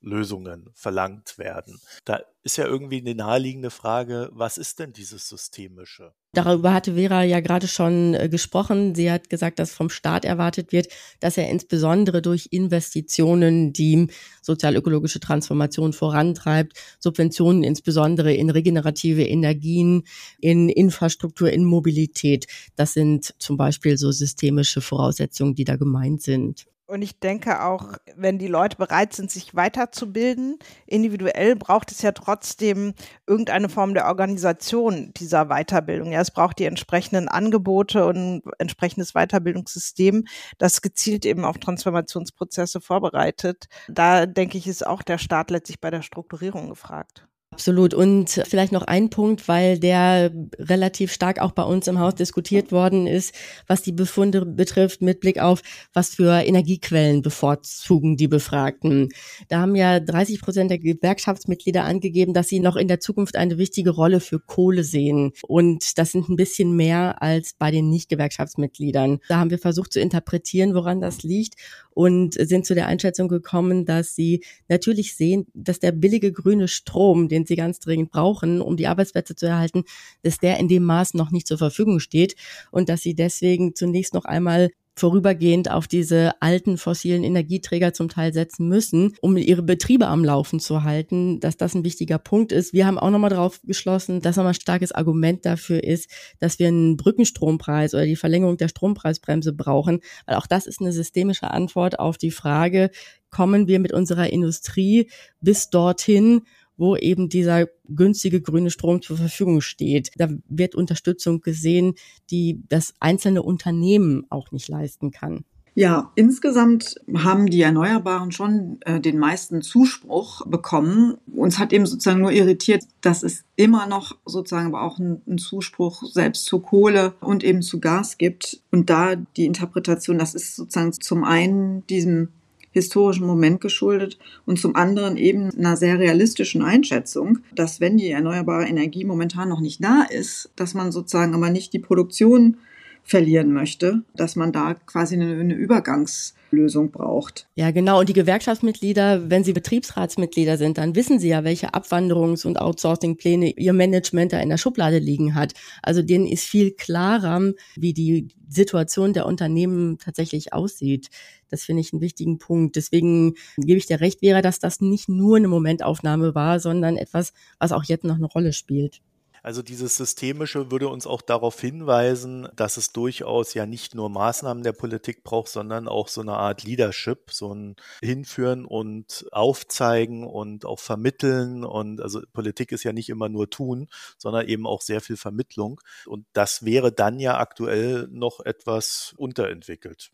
[0.01, 1.79] Lösungen verlangt werden.
[2.05, 6.13] Da ist ja irgendwie eine naheliegende Frage, was ist denn dieses Systemische?
[6.33, 8.95] Darüber hatte Vera ja gerade schon äh, gesprochen.
[8.95, 10.87] Sie hat gesagt, dass vom Staat erwartet wird,
[11.19, 14.07] dass er insbesondere durch Investitionen die
[14.41, 20.03] sozial-ökologische Transformation vorantreibt, Subventionen insbesondere in regenerative Energien,
[20.39, 22.47] in Infrastruktur, in Mobilität.
[22.75, 26.65] Das sind zum Beispiel so systemische Voraussetzungen, die da gemeint sind.
[26.91, 32.11] Und ich denke auch, wenn die Leute bereit sind, sich weiterzubilden, individuell braucht es ja
[32.11, 36.11] trotzdem irgendeine Form der Organisation dieser Weiterbildung.
[36.11, 40.25] Ja, es braucht die entsprechenden Angebote und ein entsprechendes Weiterbildungssystem,
[40.57, 43.67] das gezielt eben auf Transformationsprozesse vorbereitet.
[43.87, 47.25] Da denke ich, ist auch der Staat letztlich bei der Strukturierung gefragt.
[47.53, 47.93] Absolut.
[47.93, 52.71] Und vielleicht noch ein Punkt, weil der relativ stark auch bei uns im Haus diskutiert
[52.71, 53.35] worden ist,
[53.67, 55.61] was die Befunde betrifft, mit Blick auf,
[55.93, 59.09] was für Energiequellen bevorzugen die Befragten.
[59.49, 63.57] Da haben ja 30 Prozent der Gewerkschaftsmitglieder angegeben, dass sie noch in der Zukunft eine
[63.57, 65.33] wichtige Rolle für Kohle sehen.
[65.45, 69.19] Und das sind ein bisschen mehr als bei den Nicht-Gewerkschaftsmitgliedern.
[69.27, 71.55] Da haben wir versucht zu interpretieren, woran das liegt
[71.93, 77.27] und sind zu der Einschätzung gekommen, dass sie natürlich sehen, dass der billige grüne Strom,
[77.27, 79.83] den sie ganz dringend brauchen, um die Arbeitsplätze zu erhalten,
[80.23, 82.35] dass der in dem Maß noch nicht zur Verfügung steht
[82.71, 88.33] und dass sie deswegen zunächst noch einmal vorübergehend auf diese alten fossilen Energieträger zum Teil
[88.33, 92.73] setzen müssen, um ihre Betriebe am Laufen zu halten, dass das ein wichtiger Punkt ist.
[92.73, 96.67] Wir haben auch nochmal darauf geschlossen, dass nochmal ein starkes Argument dafür ist, dass wir
[96.67, 101.97] einen Brückenstrompreis oder die Verlängerung der Strompreisbremse brauchen, weil auch das ist eine systemische Antwort
[101.99, 102.91] auf die Frage,
[103.29, 106.41] kommen wir mit unserer Industrie bis dorthin,
[106.81, 110.09] wo eben dieser günstige grüne Strom zur Verfügung steht.
[110.17, 111.93] Da wird Unterstützung gesehen,
[112.31, 115.45] die das einzelne Unternehmen auch nicht leisten kann.
[115.75, 121.17] Ja, insgesamt haben die Erneuerbaren schon äh, den meisten Zuspruch bekommen.
[121.31, 126.03] Uns hat eben sozusagen nur irritiert, dass es immer noch sozusagen aber auch einen Zuspruch
[126.03, 128.59] selbst zur Kohle und eben zu Gas gibt.
[128.71, 132.29] Und da die Interpretation, das ist sozusagen zum einen diesem
[132.71, 138.65] historischen Moment geschuldet und zum anderen eben einer sehr realistischen Einschätzung, dass wenn die erneuerbare
[138.65, 142.57] Energie momentan noch nicht da ist, dass man sozusagen aber nicht die Produktion
[143.03, 147.47] verlieren möchte, dass man da quasi eine, eine Übergangslösung braucht.
[147.55, 147.99] Ja, genau.
[147.99, 153.57] Und die Gewerkschaftsmitglieder, wenn sie Betriebsratsmitglieder sind, dann wissen sie ja, welche Abwanderungs- und Outsourcing-Pläne
[153.57, 155.53] ihr Management da in der Schublade liegen hat.
[155.81, 161.09] Also denen ist viel klarer, wie die Situation der Unternehmen tatsächlich aussieht.
[161.51, 162.75] Das finde ich einen wichtigen Punkt.
[162.75, 167.33] Deswegen gebe ich dir recht, Vera, dass das nicht nur eine Momentaufnahme war, sondern etwas,
[167.59, 169.01] was auch jetzt noch eine Rolle spielt.
[169.43, 174.61] Also dieses Systemische würde uns auch darauf hinweisen, dass es durchaus ja nicht nur Maßnahmen
[174.63, 180.65] der Politik braucht, sondern auch so eine Art Leadership, so ein Hinführen und Aufzeigen und
[180.65, 181.63] auch Vermitteln.
[181.63, 183.87] Und also Politik ist ja nicht immer nur tun,
[184.19, 185.81] sondern eben auch sehr viel Vermittlung.
[186.05, 190.11] Und das wäre dann ja aktuell noch etwas unterentwickelt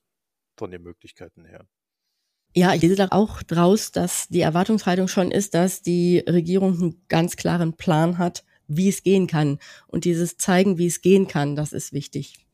[0.58, 1.66] von den Möglichkeiten her.
[2.56, 7.36] Ja, ich lese auch draus, dass die Erwartungshaltung schon ist, dass die Regierung einen ganz
[7.36, 9.60] klaren Plan hat, wie es gehen kann.
[9.86, 12.46] Und dieses Zeigen, wie es gehen kann, das ist wichtig.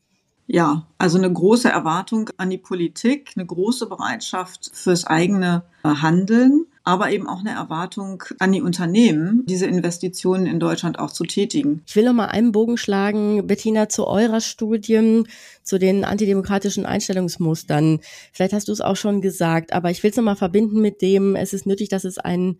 [0.45, 7.11] Ja, also eine große Erwartung an die Politik, eine große Bereitschaft fürs eigene Handeln, aber
[7.11, 11.81] eben auch eine Erwartung an die Unternehmen, diese Investitionen in Deutschland auch zu tätigen.
[11.85, 15.23] Ich will noch mal einen Bogen schlagen, Bettina, zu eurer Studie,
[15.63, 17.99] zu den antidemokratischen Einstellungsmustern.
[18.33, 21.01] Vielleicht hast du es auch schon gesagt, aber ich will es noch mal verbinden mit
[21.01, 22.59] dem, es ist nötig, dass es einen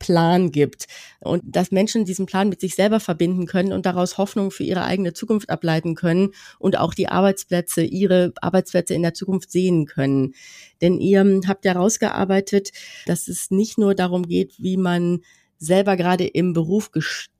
[0.00, 0.86] Plan gibt
[1.20, 4.82] und dass Menschen diesen Plan mit sich selber verbinden können und daraus Hoffnung für ihre
[4.82, 10.34] eigene Zukunft ableiten können und auch die Arbeitsplätze, ihre Arbeitsplätze in der Zukunft sehen können.
[10.80, 12.70] Denn ihr habt ja rausgearbeitet,
[13.06, 15.20] dass es nicht nur darum geht, wie man
[15.58, 16.90] selber gerade im Beruf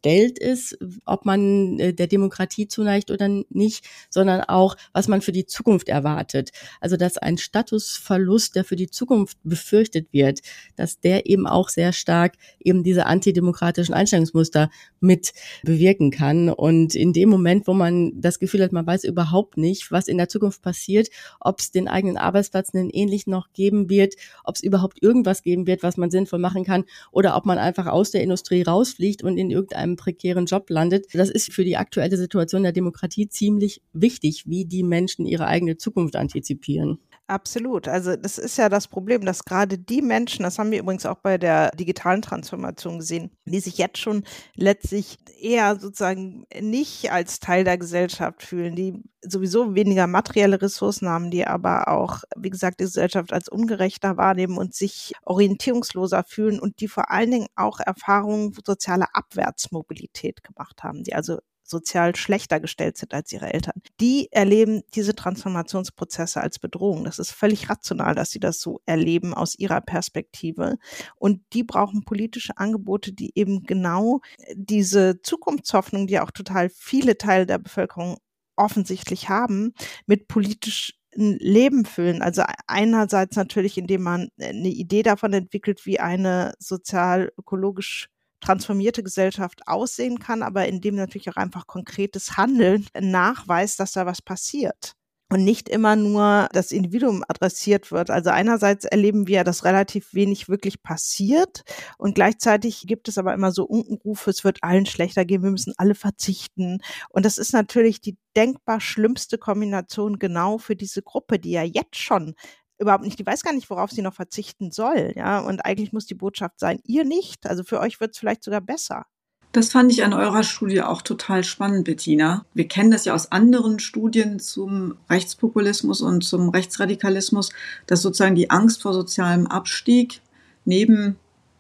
[0.02, 5.32] gestellt ist, ob man äh, der Demokratie zuneigt oder nicht, sondern auch, was man für
[5.32, 6.50] die Zukunft erwartet.
[6.80, 10.40] Also, dass ein Statusverlust, der für die Zukunft befürchtet wird,
[10.76, 15.32] dass der eben auch sehr stark eben diese antidemokratischen Einstellungsmuster mit
[15.62, 16.48] bewirken kann.
[16.48, 20.18] Und in dem Moment, wo man das Gefühl hat, man weiß überhaupt nicht, was in
[20.18, 21.08] der Zukunft passiert,
[21.40, 25.66] ob es den eigenen Arbeitsplatz einen ähnlich noch geben wird, ob es überhaupt irgendwas geben
[25.66, 29.36] wird, was man sinnvoll machen kann, oder ob man einfach aus der Industrie rausfliegt und
[29.36, 31.06] in irgendeinem prekären Job landet.
[31.12, 35.76] Das ist für die aktuelle Situation der Demokratie ziemlich wichtig, wie die Menschen ihre eigene
[35.76, 36.98] Zukunft antizipieren.
[37.30, 37.86] Absolut.
[37.86, 41.18] Also das ist ja das Problem, dass gerade die Menschen, das haben wir übrigens auch
[41.18, 44.24] bei der digitalen Transformation gesehen, die sich jetzt schon
[44.56, 51.30] letztlich eher sozusagen nicht als Teil der Gesellschaft fühlen, die sowieso weniger materielle Ressourcen haben,
[51.30, 56.80] die aber auch, wie gesagt, die Gesellschaft als ungerechter wahrnehmen und sich orientierungsloser fühlen und
[56.80, 61.38] die vor allen Dingen auch Erfahrungen sozialer Abwärtsmobilität gemacht haben, die also
[61.70, 67.04] sozial schlechter gestellt sind als ihre Eltern, die erleben diese Transformationsprozesse als Bedrohung.
[67.04, 70.76] Das ist völlig rational, dass sie das so erleben aus ihrer Perspektive.
[71.16, 74.20] Und die brauchen politische Angebote, die eben genau
[74.54, 78.18] diese Zukunftshoffnung, die auch total viele Teile der Bevölkerung
[78.56, 79.72] offensichtlich haben,
[80.06, 82.22] mit politisch Leben füllen.
[82.22, 88.08] Also einerseits natürlich, indem man eine Idee davon entwickelt, wie eine sozial-ökologisch
[88.40, 94.22] transformierte Gesellschaft aussehen kann, aber indem natürlich auch einfach konkretes Handeln nachweist, dass da was
[94.22, 94.94] passiert
[95.30, 98.10] und nicht immer nur das Individuum adressiert wird.
[98.10, 101.62] Also einerseits erleben wir, dass relativ wenig wirklich passiert
[101.98, 105.74] und gleichzeitig gibt es aber immer so Unkenrufe, es wird allen schlechter gehen, wir müssen
[105.76, 106.80] alle verzichten.
[107.10, 111.96] Und das ist natürlich die denkbar schlimmste Kombination genau für diese Gruppe, die ja jetzt
[111.96, 112.34] schon
[112.80, 115.12] überhaupt nicht, die weiß gar nicht, worauf sie noch verzichten soll.
[115.14, 117.46] Ja, und eigentlich muss die Botschaft sein, ihr nicht.
[117.46, 119.06] Also für euch wird es vielleicht sogar besser.
[119.52, 122.44] Das fand ich an eurer Studie auch total spannend, Bettina.
[122.54, 127.50] Wir kennen das ja aus anderen Studien zum Rechtspopulismus und zum Rechtsradikalismus,
[127.86, 130.20] dass sozusagen die Angst vor sozialem Abstieg
[130.64, 131.16] neben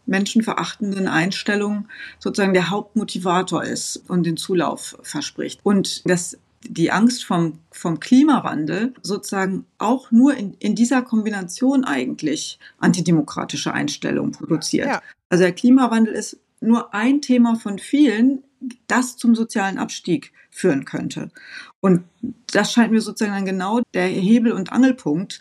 [0.06, 1.88] menschenverachtenden Einstellungen
[2.20, 5.60] sozusagen der Hauptmotivator ist und den Zulauf verspricht.
[5.64, 12.58] Und dass die Angst vom, vom Klimawandel sozusagen auch nur in, in dieser Kombination eigentlich
[12.78, 14.86] antidemokratische Einstellungen produziert.
[14.86, 15.02] Ja.
[15.30, 18.42] Also der Klimawandel ist nur ein Thema von vielen,
[18.86, 21.30] das zum sozialen Abstieg führen könnte.
[21.80, 22.02] Und
[22.52, 25.40] das scheint mir sozusagen dann genau der Hebel und Angelpunkt,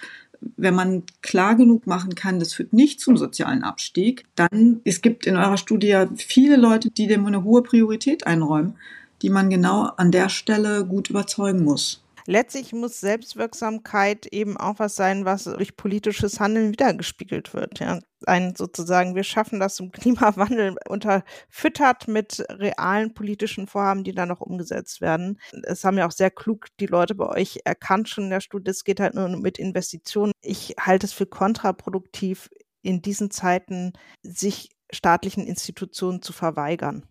[0.55, 5.26] wenn man klar genug machen kann, das führt nicht zum sozialen Abstieg, dann, es gibt
[5.26, 8.76] in eurer Studie viele Leute, die dem eine hohe Priorität einräumen,
[9.22, 14.95] die man genau an der Stelle gut überzeugen muss letztlich muss Selbstwirksamkeit eben auch was
[14.95, 17.80] sein, was durch politisches Handeln wiedergespiegelt wird.
[17.80, 17.99] Ja.
[18.28, 24.41] Ein sozusagen, wir schaffen das im Klimawandel unterfüttert mit realen politischen Vorhaben, die dann noch
[24.41, 25.39] umgesetzt werden.
[25.63, 28.70] Es haben ja auch sehr klug die Leute bei euch erkannt schon in der Studie,
[28.70, 30.34] es geht halt nur mit Investitionen.
[30.41, 32.49] Ich halte es für kontraproduktiv,
[32.84, 37.05] in diesen Zeiten sich staatlichen Institutionen zu verweigern.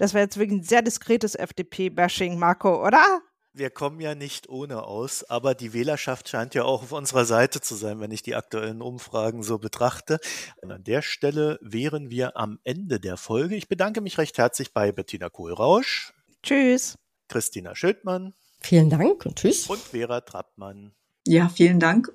[0.00, 3.20] Das wäre jetzt wirklich ein sehr diskretes FDP-Bashing, Marco, oder?
[3.52, 7.60] Wir kommen ja nicht ohne aus, aber die Wählerschaft scheint ja auch auf unserer Seite
[7.60, 10.18] zu sein, wenn ich die aktuellen Umfragen so betrachte.
[10.62, 13.56] Und an der Stelle wären wir am Ende der Folge.
[13.56, 16.14] Ich bedanke mich recht herzlich bei Bettina Kohlrausch.
[16.42, 16.96] Tschüss.
[17.28, 18.32] Christina Schildmann.
[18.58, 19.66] Vielen Dank und tschüss.
[19.66, 20.94] Und Vera Trappmann.
[21.26, 22.10] Ja, vielen Dank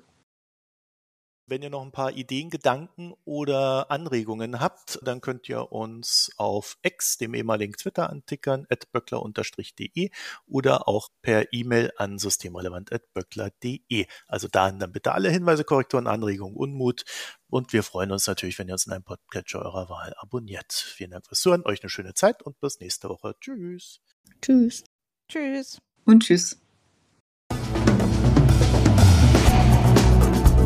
[1.46, 6.76] wenn ihr noch ein paar Ideen, Gedanken oder Anregungen habt, dann könnt ihr uns auf
[6.82, 10.10] X, dem ehemaligen Twitter, antickern, at böckler-de
[10.46, 14.06] oder auch per E-Mail an systemrelevant.böckler.de.
[14.26, 17.04] Also dahin dann bitte alle Hinweise, Korrekturen, Anregungen, Unmut.
[17.48, 20.72] Und wir freuen uns natürlich, wenn ihr uns in einem Podcatcher eurer Wahl abonniert.
[20.72, 23.36] Vielen Dank fürs Zuhören, euch eine schöne Zeit und bis nächste Woche.
[23.40, 24.00] Tschüss.
[24.42, 24.84] Tschüss.
[25.28, 25.78] Tschüss.
[26.04, 26.65] Und tschüss.